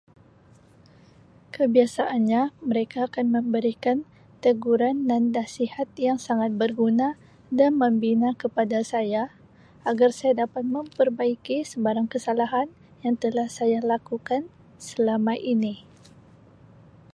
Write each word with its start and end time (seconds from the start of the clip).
Kebiasaannya 1.55 2.41
mereka 2.69 2.99
akan 3.07 3.25
memberikan 3.37 3.97
teguran 4.43 4.97
dan 5.09 5.23
nasihat 5.35 5.85
yang 6.05 6.17
sangat 6.27 6.51
berguna 6.61 7.09
dan 7.59 7.71
membina 7.81 8.29
kepada 8.41 8.79
saya 8.91 9.23
agar 9.89 10.09
saya 10.17 10.33
dapat 10.49 10.63
memperbaiki 10.75 11.57
sebarang 11.71 12.07
kesalahan 12.13 12.65
yang 13.05 13.13
telah 13.23 13.45
saya 13.57 13.77
lakukan 13.91 14.41
selama 14.89 15.33
ini. 15.53 15.75